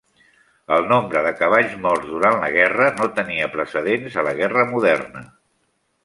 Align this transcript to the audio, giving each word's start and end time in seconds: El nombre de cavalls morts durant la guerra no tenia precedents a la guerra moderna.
El 0.75 0.85
nombre 0.91 1.19
de 1.25 1.33
cavalls 1.41 1.75
morts 1.83 2.07
durant 2.13 2.37
la 2.43 2.49
guerra 2.55 2.87
no 3.01 3.09
tenia 3.19 3.49
precedents 3.57 4.17
a 4.23 4.25
la 4.29 4.33
guerra 4.41 4.65
moderna. 4.71 5.23